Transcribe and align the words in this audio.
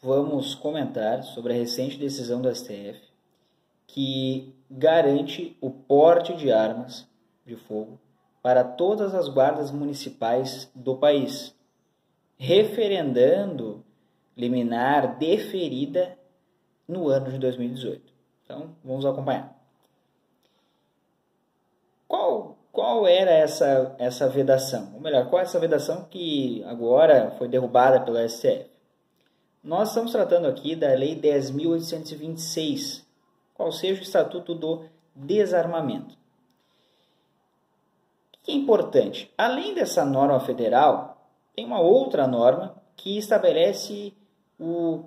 vamos 0.00 0.54
comentar 0.54 1.22
sobre 1.22 1.52
a 1.52 1.56
recente 1.56 1.98
decisão 1.98 2.40
do 2.40 2.54
STF 2.54 3.00
que 3.86 4.54
garante 4.70 5.56
o 5.60 5.70
porte 5.70 6.36
de 6.36 6.52
armas 6.52 7.06
de 7.44 7.56
fogo 7.56 7.98
para 8.42 8.62
todas 8.62 9.14
as 9.14 9.28
guardas 9.28 9.70
municipais 9.70 10.70
do 10.74 10.96
país, 10.96 11.54
referendando 12.36 13.84
liminar 14.36 15.18
deferida 15.18 16.16
no 16.86 17.08
ano 17.08 17.32
de 17.32 17.38
2018. 17.38 18.12
Então, 18.44 18.76
vamos 18.84 19.04
acompanhar. 19.04 19.58
Qual, 22.06 22.56
qual 22.70 23.06
era 23.06 23.30
essa, 23.30 23.94
essa 23.98 24.28
vedação? 24.28 24.92
Ou 24.94 25.00
melhor, 25.00 25.28
qual 25.28 25.40
é 25.40 25.44
essa 25.44 25.58
vedação 25.58 26.04
que 26.04 26.62
agora 26.64 27.32
foi 27.32 27.48
derrubada 27.48 28.00
pelo 28.00 28.16
STF? 28.28 28.77
Nós 29.62 29.88
estamos 29.88 30.12
tratando 30.12 30.46
aqui 30.46 30.74
da 30.76 30.94
Lei 30.94 31.20
10.826, 31.20 33.02
qual 33.54 33.72
seja 33.72 34.00
o 34.00 34.04
Estatuto 34.04 34.54
do 34.54 34.84
Desarmamento. 35.14 36.16
O 38.34 38.38
que 38.44 38.52
é 38.52 38.54
importante? 38.54 39.30
Além 39.36 39.74
dessa 39.74 40.02
norma 40.04 40.38
federal, 40.40 41.20
tem 41.54 41.66
uma 41.66 41.80
outra 41.80 42.26
norma 42.26 42.74
que 42.96 43.18
estabelece 43.18 44.14
o 44.60 45.04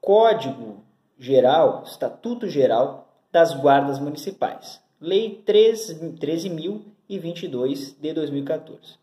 Código 0.00 0.82
Geral, 1.18 1.82
Estatuto 1.86 2.48
Geral 2.48 3.08
das 3.30 3.54
Guardas 3.54 4.00
Municipais, 4.00 4.82
Lei 5.00 5.40
13.022 5.46 7.94
de 8.00 8.12
2014. 8.12 8.98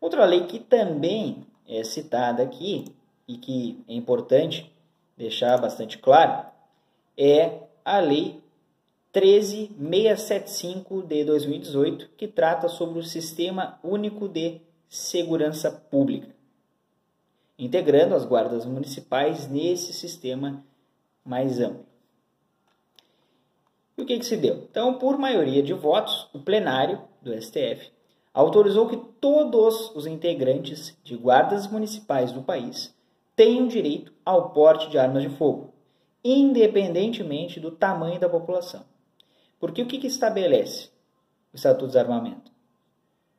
Outra 0.00 0.24
lei 0.24 0.46
que 0.46 0.58
também 0.58 1.46
é 1.68 1.82
citada 1.84 2.42
aqui 2.42 2.84
e 3.26 3.36
que 3.36 3.82
é 3.88 3.94
importante 3.94 4.72
deixar 5.16 5.56
bastante 5.58 5.98
claro 5.98 6.46
é 7.16 7.60
a 7.84 7.98
Lei 8.00 8.42
13675 9.12 11.02
de 11.02 11.24
2018, 11.24 12.10
que 12.16 12.26
trata 12.26 12.68
sobre 12.68 12.98
o 12.98 13.02
Sistema 13.02 13.78
Único 13.84 14.26
de 14.26 14.60
Segurança 14.88 15.70
Pública, 15.70 16.34
integrando 17.58 18.14
as 18.14 18.24
guardas 18.24 18.64
municipais 18.64 19.46
nesse 19.48 19.92
sistema 19.92 20.64
mais 21.24 21.60
amplo. 21.60 21.84
E 23.98 24.02
o 24.02 24.06
que, 24.06 24.18
que 24.18 24.24
se 24.24 24.36
deu? 24.38 24.66
Então, 24.70 24.98
por 24.98 25.18
maioria 25.18 25.62
de 25.62 25.74
votos, 25.74 26.28
o 26.32 26.38
plenário 26.38 27.02
do 27.20 27.38
STF 27.40 27.92
autorizou 28.32 28.88
que 28.88 28.96
todos 29.20 29.94
os 29.94 30.06
integrantes 30.06 30.96
de 31.04 31.16
guardas 31.16 31.66
municipais 31.66 32.32
do 32.32 32.42
país 32.42 32.94
tenham 33.36 33.66
direito 33.66 34.12
ao 34.24 34.50
porte 34.50 34.88
de 34.88 34.98
armas 34.98 35.22
de 35.22 35.28
fogo, 35.30 35.72
independentemente 36.24 37.60
do 37.60 37.70
tamanho 37.70 38.18
da 38.18 38.28
população. 38.28 38.84
Porque 39.60 39.82
o 39.82 39.86
que, 39.86 39.98
que 39.98 40.06
estabelece 40.06 40.88
o 41.52 41.56
Estatuto 41.56 41.86
de 41.86 41.92
Desarmamento? 41.92 42.50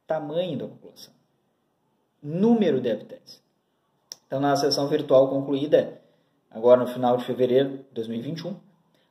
Tamanho 0.05 0.57
da 0.57 0.67
população, 0.67 1.13
número 2.21 2.79
de 2.79 2.91
habitantes. 2.91 3.41
Então, 4.27 4.39
na 4.39 4.55
sessão 4.55 4.87
virtual 4.87 5.29
concluída, 5.29 6.01
agora 6.49 6.81
no 6.81 6.87
final 6.87 7.17
de 7.17 7.25
fevereiro 7.25 7.77
de 7.77 7.93
2021, 7.93 8.55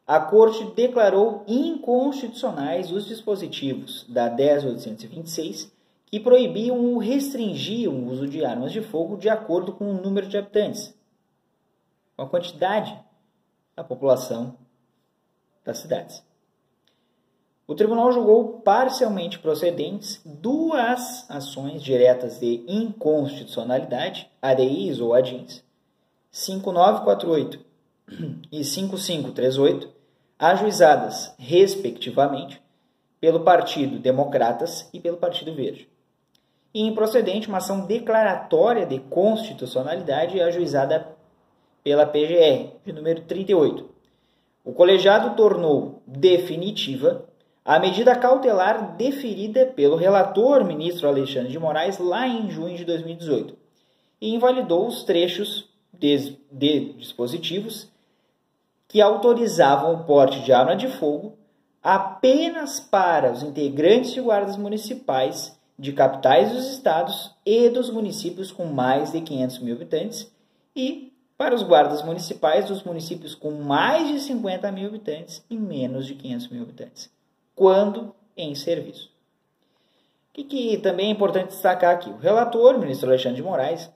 a 0.07 0.21
Corte 0.21 0.65
declarou 0.75 1.45
inconstitucionais 1.47 2.91
os 2.91 3.07
dispositivos 3.07 4.05
da 4.09 4.29
10.826 4.29 5.71
que 6.13 6.21
proibiam 6.21 6.79
ou 6.79 6.99
restringiam 6.99 7.95
o 7.95 8.11
uso 8.11 8.29
de 8.29 8.45
armas 8.45 8.71
de 8.71 8.83
fogo 8.83 9.17
de 9.17 9.31
acordo 9.31 9.73
com 9.73 9.91
o 9.91 9.95
número 9.99 10.29
de 10.29 10.37
habitantes, 10.37 10.95
com 12.15 12.23
a 12.23 12.29
quantidade 12.29 12.95
da 13.75 13.83
população 13.83 14.59
das 15.65 15.79
cidades. 15.79 16.23
O 17.67 17.75
tribunal 17.75 18.13
julgou 18.13 18.61
parcialmente 18.61 19.39
procedentes 19.39 20.21
duas 20.23 21.25
ações 21.31 21.83
diretas 21.83 22.39
de 22.39 22.63
inconstitucionalidade, 22.69 24.31
ADIs 24.43 25.01
ou 25.01 25.15
ADINs, 25.15 25.65
5948 26.31 27.59
e 28.53 28.63
5538, 28.63 29.89
ajuizadas, 30.39 31.35
respectivamente, 31.39 32.61
pelo 33.19 33.41
Partido 33.41 33.99
Democratas 33.99 34.91
e 34.93 35.01
pelo 35.01 35.17
Partido 35.17 35.55
Verde. 35.55 35.91
E 36.75 36.83
improcedente 36.83 37.49
uma 37.49 37.59
ação 37.59 37.87
declaratória 37.87 38.87
de 38.87 38.99
constitucionalidade 38.99 40.41
ajuizada 40.41 41.15
pela 41.85 42.07
PGR, 42.07 42.71
de 42.85 42.93
número 42.93 43.23
38. 43.23 43.91
O 44.65 44.73
colegiado 44.73 45.37
tornou 45.37 46.03
definitiva 46.07 47.25
a 47.65 47.79
medida 47.79 48.17
cautelar 48.17 48.97
deferida 48.97 49.67
pelo 49.67 49.97
relator 49.97 50.65
ministro 50.65 51.09
Alexandre 51.09 51.51
de 51.51 51.59
Moraes 51.59 51.99
lá 51.99 52.27
em 52.27 52.51
junho 52.51 52.77
de 52.77 52.85
2018 52.85 53.57
e 54.21 54.35
invalidou 54.35 54.87
os 54.87 55.03
trechos 55.05 55.69
de, 55.93 56.39
de 56.51 56.93
dispositivos 56.95 57.89
que 58.89 59.01
autorizavam 59.01 59.95
o 59.95 60.05
porte 60.05 60.41
de 60.43 60.53
arma 60.53 60.77
de 60.77 60.89
fogo 60.89 61.37
apenas 61.83 62.79
para 62.79 63.33
os 63.33 63.43
integrantes 63.43 64.13
de 64.13 64.21
guardas 64.21 64.57
municipais 64.57 65.59
de 65.83 65.93
capitais 65.93 66.53
dos 66.53 66.71
estados 66.71 67.35
e 67.45 67.69
dos 67.69 67.91
municípios 67.91 68.53
com 68.53 68.67
mais 68.67 69.11
de 69.11 69.21
500 69.21 69.59
mil 69.59 69.75
habitantes 69.75 70.33
e 70.77 71.13
para 71.37 71.57
os 71.57 71.65
guardas 71.65 72.05
municipais 72.05 72.67
dos 72.67 72.85
municípios 72.85 73.35
com 73.35 73.51
mais 73.51 74.07
de 74.07 74.21
50 74.21 74.71
mil 74.71 74.87
habitantes 74.87 75.45
e 75.51 75.57
menos 75.57 76.07
de 76.07 76.15
500 76.15 76.49
mil 76.51 76.63
habitantes, 76.63 77.11
quando 77.53 78.15
em 78.37 78.55
serviço. 78.55 79.11
O 80.31 80.35
que, 80.35 80.45
que 80.45 80.77
também 80.79 81.09
é 81.09 81.11
importante 81.11 81.49
destacar 81.49 81.97
aqui? 81.97 82.11
O 82.11 82.17
relator, 82.17 82.79
ministro 82.79 83.09
Alexandre 83.09 83.39
de 83.39 83.43
Moraes, 83.43 83.91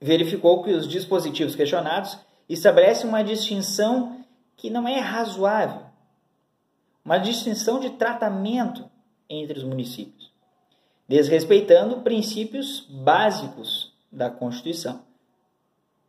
verificou 0.00 0.62
que 0.62 0.72
os 0.72 0.88
dispositivos 0.88 1.54
questionados 1.54 2.16
estabelece 2.48 3.06
uma 3.06 3.22
distinção 3.22 4.24
que 4.56 4.70
não 4.70 4.88
é 4.88 4.98
razoável, 4.98 5.82
uma 7.04 7.18
distinção 7.18 7.78
de 7.80 7.90
tratamento 7.90 8.90
entre 9.28 9.58
os 9.58 9.64
municípios, 9.64 10.31
desrespeitando 11.12 12.00
princípios 12.00 12.86
básicos 12.88 13.92
da 14.10 14.30
Constituição: 14.30 15.02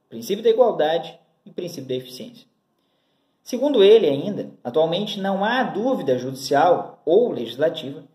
princípio 0.08 0.42
da 0.42 0.50
igualdade 0.50 1.20
e 1.46 1.52
princípio 1.52 1.90
da 1.90 1.96
eficiência. 1.96 2.48
Segundo 3.44 3.84
ele, 3.84 4.08
ainda, 4.08 4.52
atualmente 4.64 5.20
não 5.20 5.44
há 5.44 5.62
dúvida 5.64 6.18
judicial 6.18 7.02
ou 7.06 7.34
legislativa 7.34 8.06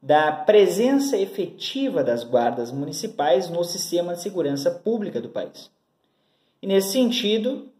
da 0.00 0.30
presença 0.30 1.18
efetiva 1.18 2.04
das 2.04 2.22
guardas 2.22 2.70
municipais 2.70 3.50
no 3.50 3.64
sistema 3.64 4.14
de 4.14 4.22
segurança 4.22 4.70
pública 4.70 5.20
do 5.20 5.28
país. 5.28 5.68
E 6.62 6.66
nesse 6.68 6.92
sentido, 6.92 7.72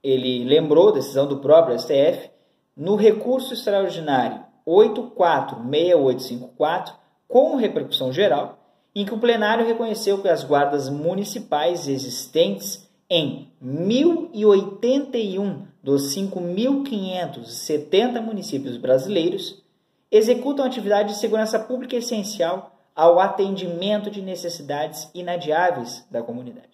ele 0.00 0.44
lembrou 0.44 0.90
a 0.90 0.92
decisão 0.92 1.26
do 1.26 1.38
próprio 1.38 1.76
STF 1.76 2.30
no 2.76 2.94
recurso 2.94 3.52
extraordinário 3.52 4.44
846854, 4.64 7.01
com 7.32 7.56
repercussão 7.56 8.12
geral, 8.12 8.58
em 8.94 9.06
que 9.06 9.14
o 9.14 9.18
plenário 9.18 9.66
reconheceu 9.66 10.20
que 10.20 10.28
as 10.28 10.44
guardas 10.44 10.90
municipais 10.90 11.88
existentes 11.88 12.86
em 13.08 13.50
1081 13.58 15.66
dos 15.82 16.14
5.570 16.14 18.20
municípios 18.20 18.76
brasileiros 18.76 19.62
executam 20.10 20.66
atividade 20.66 21.14
de 21.14 21.18
segurança 21.18 21.58
pública 21.58 21.96
essencial 21.96 22.78
ao 22.94 23.18
atendimento 23.18 24.10
de 24.10 24.20
necessidades 24.20 25.08
inadiáveis 25.14 26.06
da 26.10 26.22
comunidade 26.22 26.72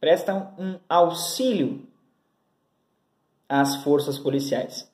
prestam 0.00 0.52
um 0.58 0.78
auxílio 0.88 1.86
às 3.48 3.76
forças 3.82 4.18
policiais. 4.18 4.90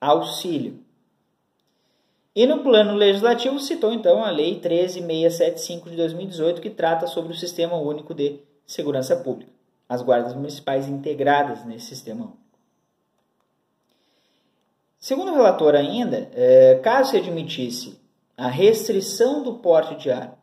Auxílio. 0.00 0.82
E 2.38 2.46
no 2.46 2.62
plano 2.62 2.94
legislativo 2.94 3.58
citou 3.58 3.92
então 3.92 4.22
a 4.22 4.30
Lei 4.30 4.60
13675 4.60 5.90
de 5.90 5.96
2018, 5.96 6.60
que 6.60 6.70
trata 6.70 7.08
sobre 7.08 7.32
o 7.32 7.36
Sistema 7.36 7.76
Único 7.76 8.14
de 8.14 8.38
Segurança 8.64 9.16
Pública. 9.16 9.50
as 9.88 10.02
guardas 10.02 10.34
municipais 10.34 10.86
integradas 10.86 11.64
nesse 11.64 11.86
sistema. 11.86 12.32
Segundo 15.00 15.32
o 15.32 15.34
relator 15.34 15.74
ainda, 15.74 16.30
é, 16.32 16.76
caso 16.76 17.10
se 17.10 17.16
admitisse 17.16 17.98
a 18.36 18.46
restrição 18.46 19.42
do 19.42 19.54
porte 19.54 19.96
de 19.96 20.08
armas 20.08 20.38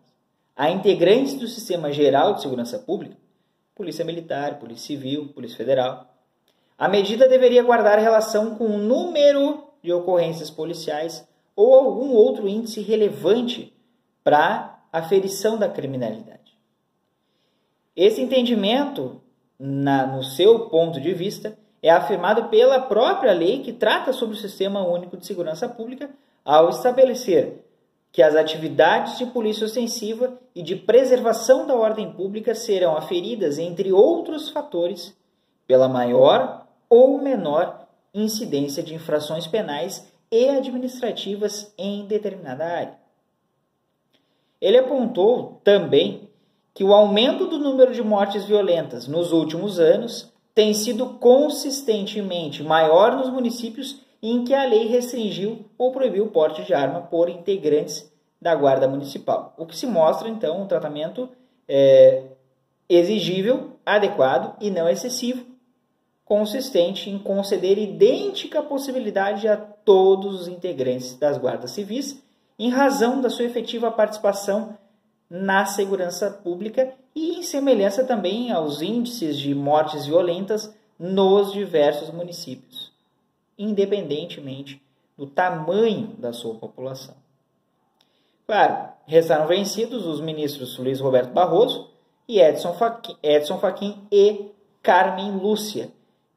a 0.54 0.70
integrantes 0.70 1.36
do 1.36 1.48
Sistema 1.48 1.94
Geral 1.94 2.34
de 2.34 2.42
Segurança 2.42 2.78
Pública, 2.78 3.16
Polícia 3.74 4.04
Militar, 4.04 4.60
Polícia 4.60 4.88
Civil, 4.88 5.30
Polícia 5.30 5.56
Federal, 5.56 6.14
a 6.78 6.90
medida 6.90 7.30
deveria 7.30 7.64
guardar 7.64 8.00
relação 8.00 8.56
com 8.56 8.66
o 8.66 8.78
número 8.78 9.64
de 9.82 9.94
ocorrências 9.94 10.50
policiais 10.50 11.26
ou 11.56 11.74
algum 11.74 12.12
outro 12.12 12.48
índice 12.48 12.82
relevante 12.82 13.74
para 14.24 14.80
aferição 14.92 15.58
da 15.58 15.70
criminalidade. 15.70 16.58
Esse 17.96 18.22
entendimento, 18.22 19.22
na, 19.58 20.06
no 20.06 20.24
seu 20.24 20.68
ponto 20.70 21.00
de 21.00 21.14
vista, 21.14 21.58
é 21.82 21.90
afirmado 21.90 22.50
pela 22.50 22.80
própria 22.80 23.32
lei 23.32 23.62
que 23.62 23.72
trata 23.72 24.12
sobre 24.12 24.36
o 24.36 24.40
Sistema 24.40 24.86
Único 24.86 25.16
de 25.16 25.26
Segurança 25.26 25.70
Pública 25.70 26.10
ao 26.44 26.70
estabelecer 26.70 27.64
que 28.12 28.24
as 28.24 28.34
atividades 28.34 29.18
de 29.18 29.26
polícia 29.26 29.66
ostensiva 29.66 30.40
e 30.56 30.64
de 30.64 30.76
preservação 30.76 31.68
da 31.68 31.76
ordem 31.76 32.14
pública 32.14 32.56
serão 32.56 32.96
aferidas, 32.96 33.60
entre 33.60 33.92
outros 33.92 34.50
fatores, 34.50 35.14
pela 35.68 35.90
maior 35.90 36.66
ou 36.90 37.22
menor 37.22 37.86
incidência 38.14 38.82
de 38.82 38.96
infrações 38.96 39.48
penais 39.48 40.10
e 40.36 40.50
administrativas 40.50 41.74
em 41.78 42.06
determinada 42.06 42.66
área. 42.66 42.98
Ele 44.60 44.78
apontou 44.78 45.62
também 45.64 46.30
que 46.74 46.84
o 46.84 46.94
aumento 46.94 47.48
do 47.48 47.58
número 47.58 47.94
de 47.94 48.04
mortes 48.04 48.44
violentas 48.44 49.08
nos 49.08 49.32
últimos 49.32 49.80
anos 49.80 50.34
tem 50.54 50.74
sido 50.74 51.06
consistentemente 51.20 52.62
maior 52.64 53.16
nos 53.16 53.30
municípios 53.30 54.02
em 54.22 54.44
que 54.44 54.54
a 54.54 54.66
lei 54.66 54.88
restringiu 54.88 55.66
ou 55.78 55.94
proibiu 55.94 56.26
o 56.26 56.32
porte 56.32 56.64
de 56.64 56.74
arma 56.74 57.02
por 57.02 57.30
integrantes 57.30 58.12
da 58.42 58.54
Guarda 58.54 58.90
Municipal, 58.90 59.54
o 59.58 59.66
que 59.66 59.76
se 59.76 59.88
mostra 59.88 60.28
então 60.28 60.62
um 60.62 60.68
tratamento 60.68 61.30
é, 61.68 62.24
exigível, 62.90 63.72
adequado 63.86 64.58
e 64.60 64.70
não 64.70 64.90
excessivo, 64.90 65.46
consistente 66.26 67.10
em 67.10 67.18
conceder 67.18 67.78
idêntica 67.78 68.62
possibilidade 68.62 69.48
a 69.48 69.75
todos 69.86 70.42
os 70.42 70.48
integrantes 70.48 71.16
das 71.16 71.38
guardas 71.38 71.72
civis, 71.72 72.22
em 72.58 72.70
razão 72.70 73.22
da 73.22 73.30
sua 73.30 73.46
efetiva 73.46 73.92
participação 73.92 74.78
na 75.30 75.66
segurança 75.66 76.30
pública 76.30 76.94
e 77.14 77.38
em 77.38 77.44
semelhança 77.44 78.04
também 78.04 78.52
aos 78.52 78.82
índices 78.82 79.38
de 79.38 79.54
mortes 79.56 80.06
violentas 80.06 80.74
nos 81.00 81.54
diversos 81.54 82.10
municípios, 82.10 82.92
independentemente 83.58 84.82
do 85.18 85.28
tamanho 85.28 86.08
da 86.18 86.34
sua 86.34 86.56
população. 86.56 87.16
Claro, 88.46 88.90
restaram 89.06 89.48
vencidos 89.48 90.06
os 90.06 90.22
ministros 90.22 90.78
Luiz 90.78 91.00
Roberto 91.00 91.32
Barroso 91.32 91.90
e 92.28 92.40
Edson 92.40 92.74
Fachin, 92.74 93.16
Edson 93.24 93.58
Fachin 93.58 93.98
e 94.12 94.52
Carmen 94.84 95.32
Lúcia, 95.32 95.90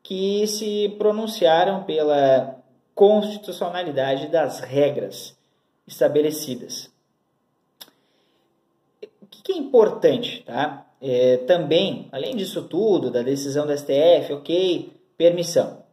que 0.02 0.46
se 0.46 0.94
pronunciaram 0.98 1.84
pela 1.84 2.56
constitucionalidade 2.98 4.26
das 4.26 4.58
regras 4.58 5.38
estabelecidas 5.86 6.90
o 9.22 9.26
que 9.26 9.52
é 9.52 9.56
importante, 9.56 10.42
tá? 10.44 10.84
É, 11.00 11.36
também, 11.38 12.08
além 12.10 12.34
disso 12.34 12.62
tudo, 12.62 13.10
da 13.10 13.22
decisão 13.22 13.66
do 13.66 13.76
STF, 13.76 14.32
ok, 14.32 14.92
permissão. 15.16 15.84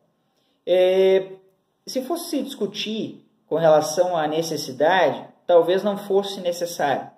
É, 0.66 1.34
se 1.86 2.02
fosse 2.02 2.30
se 2.30 2.42
discutir 2.42 3.24
com 3.48 3.56
relação 3.56 4.18
à 4.18 4.28
necessidade, 4.28 5.24
talvez 5.46 5.84
não 5.84 5.96
fosse 5.98 6.42
necessário. 6.42 7.10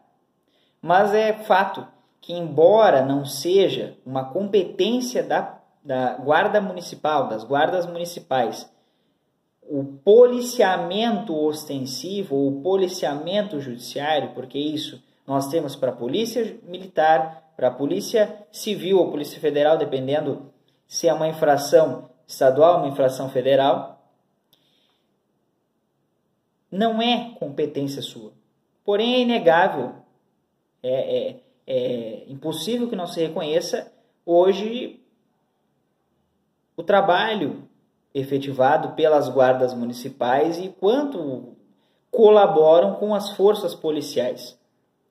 Mas 0.81 1.13
é 1.13 1.31
fato 1.31 1.87
que, 2.19 2.33
embora 2.33 3.05
não 3.05 3.23
seja 3.23 3.95
uma 4.05 4.25
competência 4.25 5.23
da, 5.23 5.59
da 5.83 6.15
Guarda 6.15 6.59
Municipal, 6.59 7.29
das 7.29 7.45
guardas 7.45 7.85
municipais, 7.85 8.69
policiamento 10.07 11.35
ostensivo 11.35 12.33
ou 12.33 12.61
policiamento 12.61 13.59
judiciário, 13.59 14.29
porque 14.33 14.57
isso 14.57 15.03
nós 15.27 15.49
temos 15.49 15.75
para 15.75 15.91
a 15.91 15.95
polícia 15.95 16.57
militar, 16.63 17.51
para 17.57 17.67
a 17.67 17.71
polícia 17.71 18.47
civil 18.49 18.99
ou 18.99 19.11
polícia 19.11 19.37
federal, 19.37 19.77
dependendo 19.77 20.49
se 20.87 21.09
é 21.09 21.13
uma 21.13 21.27
infração 21.27 22.09
estadual 22.25 22.77
uma 22.77 22.87
infração 22.87 23.29
federal. 23.29 24.01
Não 26.71 27.01
é 27.01 27.35
competência 27.37 28.01
sua. 28.01 28.31
Porém, 28.85 29.15
é 29.15 29.19
inegável, 29.19 29.93
é, 30.81 31.17
é, 31.17 31.35
é 31.67 32.23
impossível 32.29 32.87
que 32.87 32.95
não 32.95 33.07
se 33.07 33.19
reconheça 33.19 33.91
hoje 34.25 35.01
o 36.77 36.83
trabalho 36.83 37.67
efetivado 38.13 38.95
pelas 38.95 39.29
guardas 39.29 39.73
municipais 39.73 40.57
e 40.57 40.69
quanto 40.69 41.55
colaboram 42.09 42.95
com 42.95 43.13
as 43.13 43.31
forças 43.31 43.75
policiais. 43.75 44.57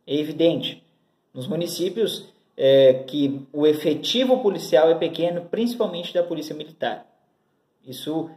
É 0.06 0.14
evidente, 0.14 0.84
nos 1.32 1.46
municípios 1.46 2.32
é, 2.56 3.04
que 3.06 3.46
o 3.52 3.66
efetivo 3.66 4.42
policial 4.42 4.88
é 4.90 4.94
pequeno, 4.94 5.42
principalmente 5.42 6.14
da 6.14 6.22
polícia 6.22 6.54
militar. 6.54 7.06
Isso, 7.86 8.30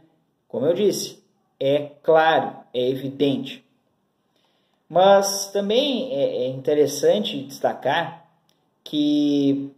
como 0.46 0.66
eu 0.66 0.74
disse, 0.74 1.22
é 1.58 1.90
claro, 2.02 2.56
é 2.72 2.88
evidente. 2.88 3.64
Mas 4.88 5.50
também 5.52 6.12
é, 6.12 6.44
é 6.44 6.48
interessante 6.48 7.42
destacar 7.44 8.28
que 8.82 9.70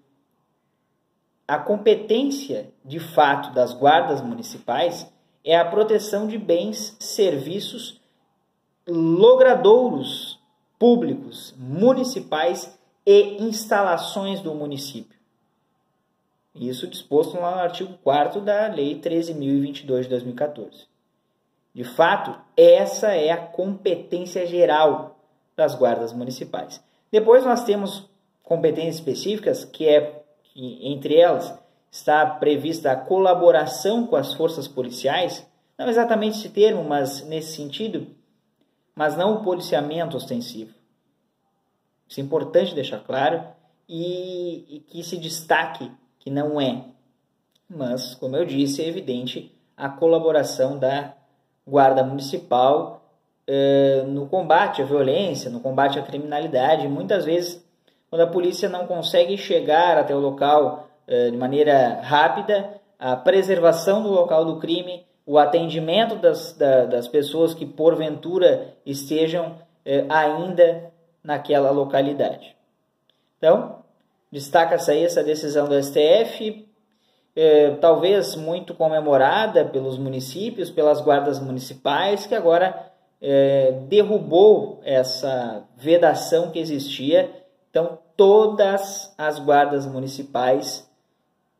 a 1.46 1.58
competência 1.58 2.72
de 2.84 2.98
fato 2.98 3.52
das 3.52 3.74
guardas 3.74 4.20
municipais 4.20 5.10
é 5.44 5.56
a 5.56 5.64
proteção 5.64 6.26
de 6.26 6.38
bens, 6.38 6.96
serviços, 7.00 8.00
logradouros 8.86 10.38
públicos, 10.78 11.54
municipais 11.58 12.78
e 13.06 13.42
instalações 13.42 14.40
do 14.40 14.54
município. 14.54 15.18
Isso 16.54 16.86
disposto 16.86 17.34
no 17.34 17.44
artigo 17.44 17.94
4 18.02 18.40
da 18.40 18.69
Lei 18.69 19.00
13.022 19.00 20.02
de 20.02 20.08
2014. 20.08 20.86
De 21.74 21.84
fato, 21.84 22.38
essa 22.56 23.14
é 23.14 23.31
a 23.31 23.38
competência 23.38 24.46
geral 24.46 25.19
das 25.56 25.74
guardas 25.74 26.12
municipais. 26.12 26.82
Depois 27.10 27.44
nós 27.44 27.64
temos 27.64 28.08
competências 28.43 28.96
específicas, 28.96 29.64
que 29.64 29.88
é, 29.88 30.21
entre 30.54 31.16
elas, 31.16 31.58
está 31.90 32.24
prevista 32.26 32.92
a 32.92 32.96
colaboração 32.96 34.06
com 34.06 34.16
as 34.16 34.34
forças 34.34 34.66
policiais, 34.66 35.46
não 35.78 35.88
exatamente 35.88 36.38
esse 36.38 36.48
termo, 36.48 36.84
mas 36.84 37.26
nesse 37.26 37.56
sentido, 37.56 38.06
mas 38.94 39.16
não 39.16 39.34
o 39.34 39.42
policiamento 39.42 40.16
ostensivo. 40.16 40.74
Isso 42.08 42.20
é 42.20 42.22
importante 42.22 42.74
deixar 42.74 43.00
claro 43.00 43.42
e, 43.88 44.76
e 44.76 44.80
que 44.80 45.02
se 45.02 45.16
destaque 45.16 45.90
que 46.18 46.30
não 46.30 46.60
é. 46.60 46.84
Mas, 47.68 48.14
como 48.14 48.36
eu 48.36 48.44
disse, 48.44 48.82
é 48.82 48.88
evidente 48.88 49.50
a 49.76 49.88
colaboração 49.88 50.78
da 50.78 51.14
Guarda 51.66 52.04
Municipal 52.04 53.02
eh, 53.46 54.04
no 54.06 54.26
combate 54.26 54.82
à 54.82 54.84
violência, 54.84 55.50
no 55.50 55.60
combate 55.60 55.98
à 55.98 56.02
criminalidade. 56.02 56.86
Muitas 56.86 57.24
vezes, 57.24 57.64
quando 58.12 58.20
a 58.20 58.26
polícia 58.26 58.69
não 58.69 58.86
consegue 58.86 59.38
chegar 59.38 59.96
até 59.96 60.14
o 60.14 60.19
local 60.19 60.86
eh, 61.08 61.31
de 61.31 61.36
maneira 61.38 61.98
rápida, 62.02 62.78
a 62.98 63.16
preservação 63.16 64.02
do 64.02 64.10
local 64.10 64.44
do 64.44 64.58
crime 64.58 65.06
o 65.24 65.38
atendimento 65.38 66.16
das, 66.16 66.52
da, 66.52 66.84
das 66.84 67.08
pessoas 67.08 67.54
que 67.54 67.64
porventura 67.64 68.74
estejam 68.84 69.56
eh, 69.82 70.04
ainda 70.10 70.92
naquela 71.24 71.70
localidade. 71.70 72.54
Então, 73.38 73.76
destaca-se 74.31 74.90
aí 74.90 75.04
essa 75.06 75.24
decisão 75.24 75.66
do 75.66 75.82
STF, 75.82 76.69
eh, 77.34 77.78
talvez 77.81 78.36
muito 78.36 78.74
comemorada 78.74 79.64
pelos 79.64 79.96
municípios, 79.96 80.70
pelas 80.70 81.00
guardas 81.00 81.40
municipais, 81.40 82.26
que 82.26 82.34
agora 82.34 82.92
derrubou 83.88 84.81
essa 84.82 85.62
vedação 85.76 86.50
que 86.50 86.58
existia. 86.58 87.42
Então, 87.72 87.98
todas 88.19 89.14
as 89.17 89.38
guardas 89.38 89.86
municipais 89.86 90.86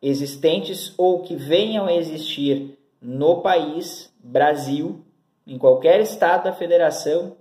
existentes 0.03 0.93
ou 0.99 1.23
que 1.23 1.35
venham 1.35 1.87
a 1.87 1.95
existir 1.95 2.79
no 3.01 3.41
país, 3.41 4.13
Brasil, 4.23 5.03
em 5.47 5.57
qualquer 5.57 6.01
estado 6.01 6.45
da 6.45 6.53
federação 6.53 7.35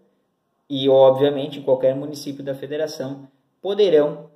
e, 0.70 0.88
obviamente, 0.88 1.60
em 1.60 1.64
qualquer 1.64 1.94
município 1.94 2.42
da 2.42 2.56
federação, 2.56 3.28
poderão 3.62 4.30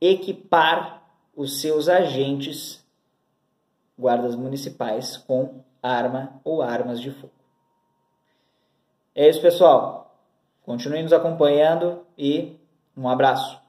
equipar 0.00 1.04
os 1.36 1.60
seus 1.60 1.88
agentes 1.88 2.84
guardas 3.96 4.34
municipais 4.34 5.16
com 5.16 5.62
arma 5.80 6.40
ou 6.42 6.60
armas 6.60 7.00
de 7.00 7.12
fogo. 7.12 7.32
É 9.14 9.28
isso, 9.28 9.40
pessoal. 9.40 10.12
Continue 10.64 11.04
nos 11.04 11.12
acompanhando 11.12 12.04
e 12.18 12.56
um 12.96 13.08
abraço. 13.08 13.59